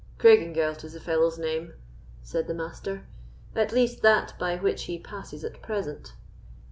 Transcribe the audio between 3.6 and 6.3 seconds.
least that by which he passes at present."